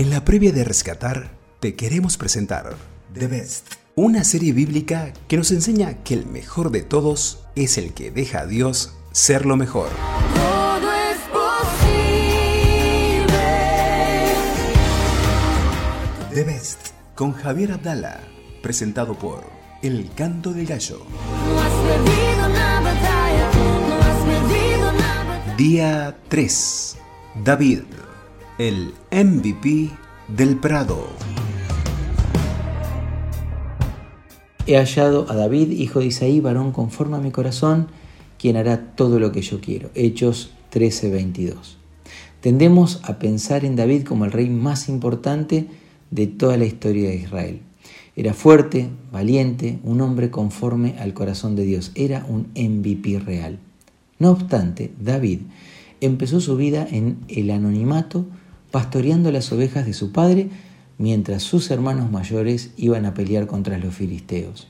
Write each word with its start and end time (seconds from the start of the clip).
En 0.00 0.08
la 0.08 0.24
previa 0.24 0.50
de 0.50 0.64
Rescatar, 0.64 1.36
te 1.60 1.74
queremos 1.74 2.16
presentar 2.16 2.74
The 3.12 3.26
Best, 3.26 3.74
una 3.96 4.24
serie 4.24 4.54
bíblica 4.54 5.12
que 5.28 5.36
nos 5.36 5.50
enseña 5.50 6.02
que 6.04 6.14
el 6.14 6.24
mejor 6.24 6.70
de 6.70 6.80
todos 6.80 7.44
es 7.54 7.76
el 7.76 7.92
que 7.92 8.10
deja 8.10 8.40
a 8.40 8.46
Dios 8.46 8.94
ser 9.12 9.44
lo 9.44 9.58
mejor. 9.58 9.90
Todo 10.34 10.90
es 10.90 11.18
posible. 11.28 13.26
The 16.32 16.44
Best, 16.44 16.78
con 17.14 17.34
Javier 17.34 17.72
Abdala, 17.72 18.22
presentado 18.62 19.18
por 19.18 19.44
El 19.82 20.10
Canto 20.14 20.54
del 20.54 20.64
Gallo. 20.64 21.04
No 21.44 21.60
has 21.60 21.74
perdido 21.74 22.46
una 22.50 22.80
batalla, 22.80 23.50
no 23.86 23.96
has 23.96 24.24
perdido 24.24 24.92
una 24.94 25.24
batalla. 25.24 25.56
Día 25.56 26.16
3. 26.30 26.96
David, 27.44 27.82
el 28.60 28.92
MVP 29.10 29.88
del 30.36 30.58
Prado. 30.58 31.08
He 34.66 34.76
hallado 34.76 35.24
a 35.30 35.34
David, 35.34 35.70
hijo 35.70 36.00
de 36.00 36.06
Isaí, 36.08 36.40
varón 36.40 36.70
conforme 36.70 37.16
a 37.16 37.20
mi 37.20 37.30
corazón, 37.30 37.88
quien 38.38 38.58
hará 38.58 38.94
todo 38.94 39.18
lo 39.18 39.32
que 39.32 39.40
yo 39.40 39.62
quiero. 39.62 39.88
Hechos 39.94 40.50
13:22. 40.72 41.78
Tendemos 42.42 43.00
a 43.04 43.18
pensar 43.18 43.64
en 43.64 43.76
David 43.76 44.04
como 44.04 44.26
el 44.26 44.30
rey 44.30 44.50
más 44.50 44.90
importante 44.90 45.66
de 46.10 46.26
toda 46.26 46.58
la 46.58 46.66
historia 46.66 47.08
de 47.08 47.16
Israel. 47.16 47.60
Era 48.14 48.34
fuerte, 48.34 48.90
valiente, 49.10 49.78
un 49.84 50.02
hombre 50.02 50.30
conforme 50.30 50.96
al 50.98 51.14
corazón 51.14 51.56
de 51.56 51.64
Dios. 51.64 51.92
Era 51.94 52.26
un 52.28 52.48
MVP 52.54 53.20
real. 53.20 53.58
No 54.18 54.30
obstante, 54.32 54.92
David 55.00 55.40
empezó 56.02 56.40
su 56.40 56.58
vida 56.58 56.86
en 56.90 57.16
el 57.28 57.50
anonimato, 57.50 58.26
pastoreando 58.70 59.32
las 59.32 59.52
ovejas 59.52 59.86
de 59.86 59.92
su 59.92 60.12
padre, 60.12 60.48
mientras 60.98 61.42
sus 61.42 61.70
hermanos 61.70 62.10
mayores 62.10 62.70
iban 62.76 63.06
a 63.06 63.14
pelear 63.14 63.46
contra 63.46 63.78
los 63.78 63.94
filisteos. 63.94 64.68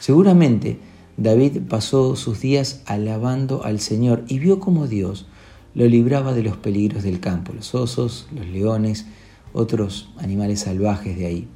Seguramente 0.00 0.78
David 1.16 1.58
pasó 1.68 2.16
sus 2.16 2.40
días 2.40 2.82
alabando 2.86 3.64
al 3.64 3.80
Señor 3.80 4.24
y 4.28 4.38
vio 4.38 4.60
cómo 4.60 4.86
Dios 4.86 5.26
lo 5.74 5.86
libraba 5.86 6.32
de 6.32 6.42
los 6.42 6.56
peligros 6.56 7.02
del 7.02 7.20
campo, 7.20 7.52
los 7.52 7.74
osos, 7.74 8.28
los 8.34 8.46
leones, 8.46 9.06
otros 9.52 10.10
animales 10.18 10.60
salvajes 10.60 11.16
de 11.16 11.26
ahí. 11.26 11.48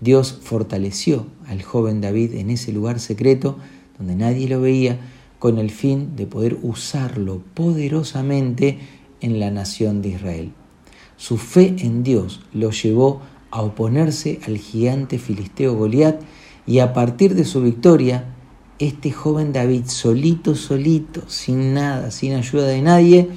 Dios 0.00 0.38
fortaleció 0.42 1.26
al 1.46 1.62
joven 1.62 2.00
David 2.00 2.34
en 2.34 2.50
ese 2.50 2.72
lugar 2.72 3.00
secreto 3.00 3.58
donde 3.98 4.16
nadie 4.16 4.48
lo 4.48 4.60
veía 4.60 4.98
con 5.38 5.58
el 5.58 5.70
fin 5.70 6.16
de 6.16 6.26
poder 6.26 6.58
usarlo 6.62 7.42
poderosamente 7.54 8.78
en 9.20 9.38
la 9.38 9.50
nación 9.50 10.02
de 10.02 10.08
Israel. 10.08 10.52
Su 11.16 11.38
fe 11.38 11.76
en 11.78 12.02
Dios 12.02 12.40
lo 12.52 12.70
llevó 12.70 13.20
a 13.50 13.62
oponerse 13.62 14.40
al 14.46 14.58
gigante 14.58 15.18
filisteo 15.18 15.74
Goliat 15.74 16.20
y 16.66 16.80
a 16.80 16.92
partir 16.92 17.34
de 17.34 17.44
su 17.44 17.62
victoria, 17.62 18.24
este 18.78 19.12
joven 19.12 19.52
David, 19.52 19.84
solito, 19.86 20.54
solito, 20.54 21.22
sin 21.28 21.74
nada, 21.74 22.10
sin 22.10 22.32
ayuda 22.34 22.66
de 22.66 22.82
nadie, 22.82 23.28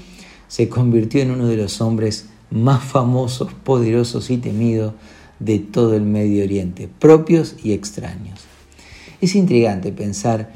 se 0.48 0.70
convirtió 0.70 1.22
en 1.22 1.32
uno 1.32 1.48
de 1.48 1.58
los 1.58 1.82
hombres 1.82 2.30
más 2.50 2.84
famosos, 2.84 3.54
poderosos 3.54 4.30
y 4.30 4.38
temidos 4.38 4.94
de 5.40 5.60
todo 5.60 5.96
el 5.96 6.04
Medio 6.04 6.44
Oriente, 6.44 6.90
propios 7.00 7.56
y 7.64 7.74
extraños. 7.74 8.40
Es 9.22 9.36
intrigante 9.36 9.92
pensar 9.92 10.52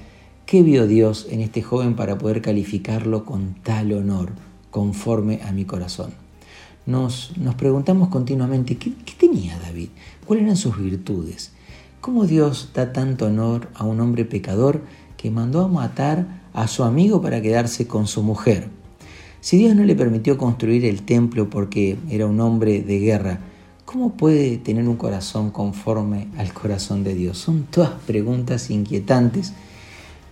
qué 0.45 0.63
vio 0.63 0.87
Dios 0.87 1.27
en 1.29 1.41
este 1.41 1.61
joven 1.61 1.95
para 1.95 2.17
poder 2.17 2.41
calificarlo 2.41 3.25
con 3.25 3.55
tal 3.63 3.93
honor, 3.93 4.31
conforme 4.69 5.41
a 5.43 5.51
mi 5.51 5.65
corazón. 5.65 6.20
Nos, 6.85 7.31
preguntamos 7.57 8.09
continuamente, 8.09 8.77
¿qué, 8.77 8.93
¿qué 9.05 9.13
tenía 9.17 9.57
David? 9.59 9.89
¿Cuáles 10.25 10.45
eran 10.45 10.57
sus 10.57 10.77
virtudes? 10.81 11.51
¿Cómo 12.01 12.25
Dios 12.25 12.71
da 12.73 12.91
tanto 12.91 13.27
honor 13.27 13.69
a 13.75 13.85
un 13.85 13.99
hombre 13.99 14.25
pecador 14.25 14.81
que 15.15 15.29
mandó 15.29 15.61
a 15.61 15.67
matar 15.67 16.41
a 16.53 16.67
su 16.67 16.83
amigo 16.83 17.21
para 17.21 17.41
quedarse 17.41 17.85
con 17.85 18.07
su 18.07 18.23
mujer? 18.23 18.69
Si 19.41 19.57
Dios 19.57 19.75
no 19.75 19.83
le 19.83 19.95
permitió 19.95 20.37
construir 20.37 20.85
el 20.85 21.03
templo 21.03 21.49
porque 21.49 21.97
era 22.09 22.25
un 22.25 22.39
hombre 22.39 22.81
de 22.81 22.99
guerra, 22.99 23.39
¿cómo 23.85 24.13
puede 24.13 24.57
tener 24.57 24.87
un 24.87 24.97
corazón 24.97 25.51
conforme 25.51 26.29
al 26.37 26.53
corazón 26.53 27.03
de 27.03 27.13
Dios? 27.13 27.37
Son 27.37 27.63
todas 27.63 27.91
preguntas 28.07 28.71
inquietantes, 28.71 29.53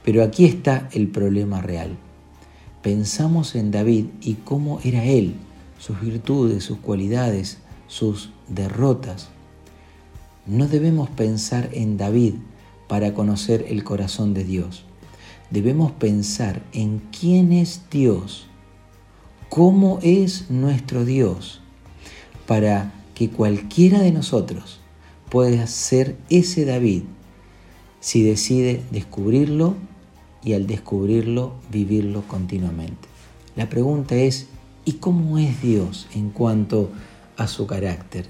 pero 0.04 0.24
aquí 0.24 0.46
está 0.46 0.90
el 0.94 1.08
problema 1.08 1.62
real. 1.62 1.98
Pensamos 2.82 3.56
en 3.56 3.70
David 3.70 4.06
y 4.22 4.36
cómo 4.36 4.80
era 4.84 5.04
él, 5.04 5.36
sus 5.80 6.00
virtudes, 6.00 6.64
sus 6.64 6.78
cualidades, 6.78 7.58
sus 7.88 8.32
derrotas. 8.48 9.30
No 10.46 10.68
debemos 10.68 11.10
pensar 11.10 11.70
en 11.74 11.98
David 11.98 12.36
para 12.88 13.14
conocer 13.14 13.66
el 13.70 13.84
corazón 13.84 14.34
de 14.34 14.44
Dios. 14.44 14.84
Debemos 15.50 15.92
pensar 15.92 16.62
en 16.74 17.02
quién 17.18 17.52
es 17.52 17.84
Dios, 17.90 18.48
cómo 19.50 20.00
es 20.04 20.50
nuestro 20.52 21.06
Dios, 21.06 21.62
para 22.46 22.94
que 23.16 23.30
cualquiera 23.30 24.00
de 24.00 24.12
nosotros 24.12 24.80
pueda 25.30 25.66
ser 25.68 26.18
ese 26.30 26.66
David 26.66 27.04
si 28.00 28.24
decide 28.24 28.84
descubrirlo 28.92 29.76
y 30.44 30.54
al 30.54 30.68
descubrirlo 30.68 31.54
vivirlo 31.72 32.24
continuamente. 32.28 33.08
La 33.56 33.70
pregunta 33.70 34.16
es, 34.16 34.48
¿y 34.90 34.94
cómo 34.94 35.38
es 35.38 35.62
Dios 35.62 36.08
en 36.16 36.32
cuanto 36.32 36.90
a 37.38 37.46
su 37.46 37.68
carácter? 37.68 38.26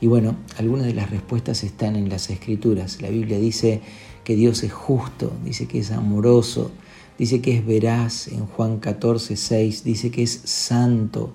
Y 0.00 0.06
bueno, 0.06 0.36
algunas 0.58 0.86
de 0.86 0.94
las 0.94 1.10
respuestas 1.10 1.64
están 1.64 1.96
en 1.96 2.08
las 2.08 2.30
escrituras. 2.30 3.02
La 3.02 3.08
Biblia 3.10 3.40
dice 3.40 3.80
que 4.22 4.36
Dios 4.36 4.62
es 4.62 4.72
justo, 4.72 5.32
dice 5.44 5.66
que 5.66 5.80
es 5.80 5.90
amoroso, 5.90 6.70
dice 7.18 7.40
que 7.40 7.56
es 7.56 7.66
veraz 7.66 8.28
en 8.28 8.46
Juan 8.46 8.78
14, 8.78 9.36
6, 9.36 9.82
dice 9.82 10.12
que 10.12 10.22
es 10.22 10.40
santo 10.44 11.32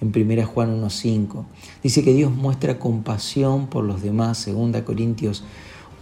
en 0.00 0.12
1 0.14 0.46
Juan 0.46 0.70
1, 0.70 0.88
5, 0.88 1.46
dice 1.82 2.04
que 2.04 2.14
Dios 2.14 2.30
muestra 2.30 2.78
compasión 2.78 3.66
por 3.66 3.82
los 3.82 4.00
demás, 4.00 4.46
2 4.46 4.82
Corintios 4.82 5.42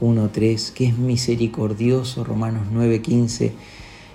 1, 0.01 0.29
3, 0.31 0.71
que 0.73 0.89
es 0.89 0.99
misericordioso, 0.99 2.25
Romanos 2.25 2.67
9, 2.71 3.01
15, 3.01 3.55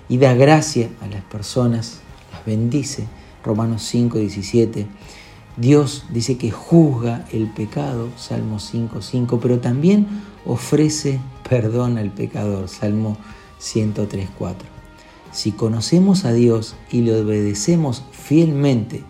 y 0.08 0.18
da 0.18 0.34
gracia 0.34 0.88
a 1.00 1.08
las 1.08 1.24
personas, 1.24 1.98
las 2.30 2.44
bendice, 2.44 3.08
Romanos 3.46 3.82
5, 3.84 4.18
17. 4.18 4.86
Dios 5.56 6.04
dice 6.10 6.36
que 6.36 6.50
juzga 6.50 7.24
el 7.32 7.48
pecado, 7.48 8.10
Salmo 8.16 8.58
5, 8.58 9.00
5, 9.00 9.40
pero 9.40 9.60
también 9.60 10.06
ofrece 10.44 11.20
perdón 11.48 11.96
al 11.96 12.10
pecador, 12.10 12.68
Salmo 12.68 13.16
103, 13.58 14.28
4. 14.36 14.68
Si 15.32 15.52
conocemos 15.52 16.24
a 16.24 16.32
Dios 16.32 16.76
y 16.90 17.02
le 17.02 17.20
obedecemos 17.20 18.02
fielmente, 18.10 19.04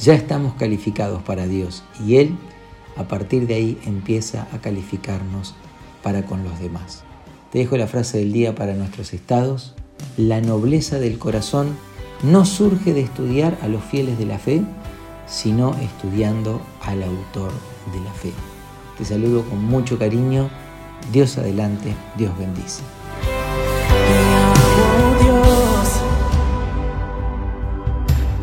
ya 0.00 0.14
estamos 0.14 0.54
calificados 0.54 1.22
para 1.22 1.46
Dios 1.46 1.84
y 2.04 2.16
Él 2.16 2.36
a 2.96 3.04
partir 3.04 3.46
de 3.46 3.54
ahí 3.54 3.78
empieza 3.84 4.48
a 4.52 4.58
calificarnos 4.58 5.54
para 6.02 6.24
con 6.24 6.42
los 6.44 6.58
demás. 6.60 7.04
Te 7.52 7.58
dejo 7.58 7.76
la 7.76 7.86
frase 7.86 8.18
del 8.18 8.32
día 8.32 8.54
para 8.54 8.74
nuestros 8.74 9.12
estados. 9.12 9.74
La 10.16 10.40
nobleza 10.40 10.98
del 10.98 11.18
corazón 11.18 11.76
no 12.22 12.44
surge 12.44 12.92
de 12.92 13.00
estudiar 13.02 13.58
a 13.62 13.68
los 13.68 13.82
fieles 13.84 14.18
de 14.18 14.26
la 14.26 14.38
fe, 14.38 14.62
sino 15.26 15.74
estudiando 15.74 16.60
al 16.82 17.02
autor 17.02 17.52
de 17.92 18.00
la 18.00 18.12
fe. 18.12 18.32
Te 18.98 19.04
saludo 19.04 19.42
con 19.44 19.62
mucho 19.64 19.98
cariño. 19.98 20.48
Dios 21.12 21.36
adelante, 21.38 21.94
Dios 22.16 22.36
bendice. 22.38 22.82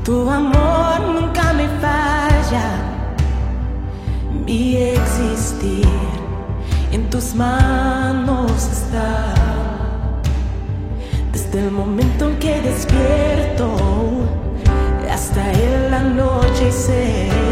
Tu 0.03 0.29
amor 0.29 0.99
nunca 0.99 1.53
me 1.53 1.65
falla, 1.79 2.77
mi 4.45 4.75
existir 4.75 5.87
en 6.91 7.09
tus 7.09 7.33
manos 7.35 7.72
anochecer, 16.63 17.27
yo 17.27 17.42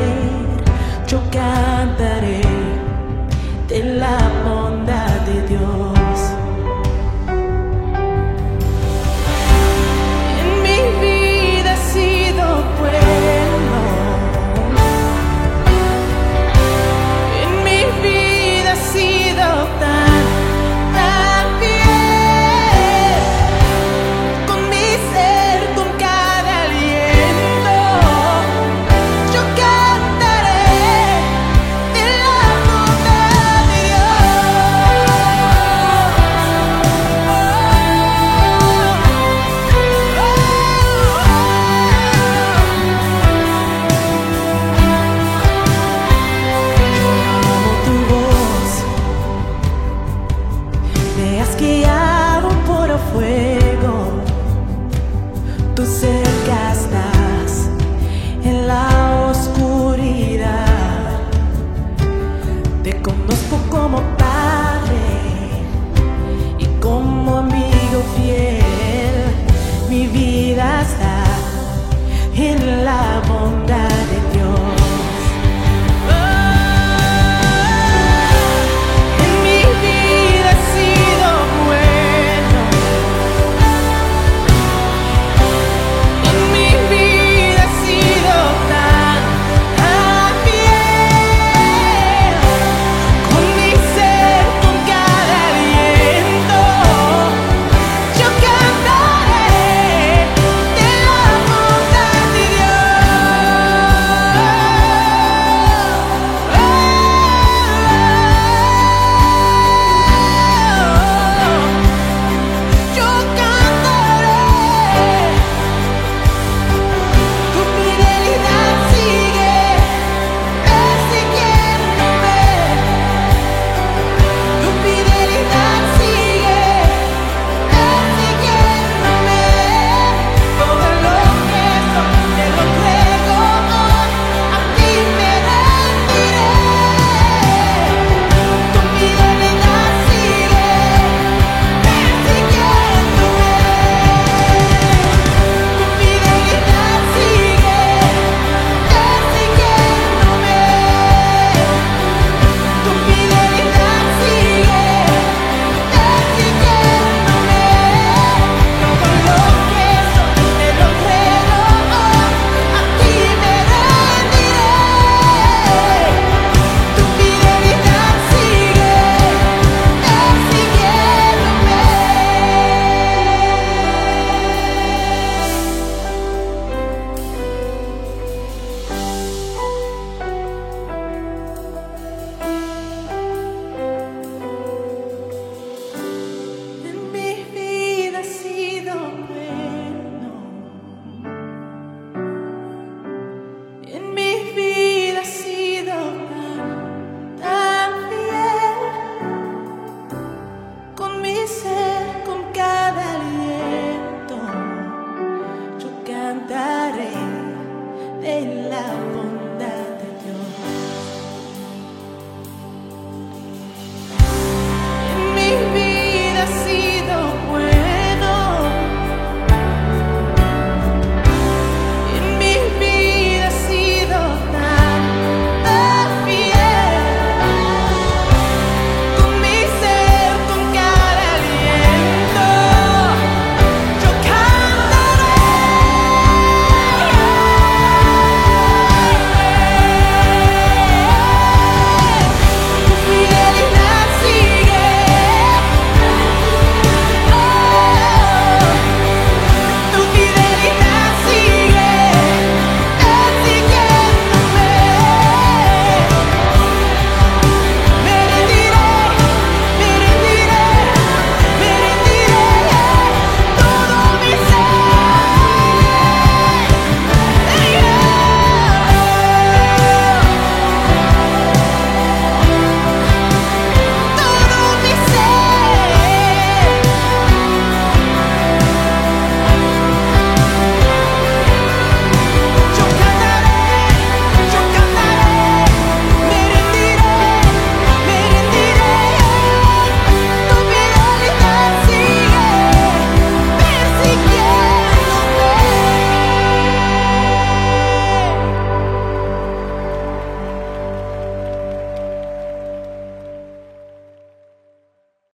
en 72.42 72.84
la 72.84 73.22
bondad. 73.28 74.01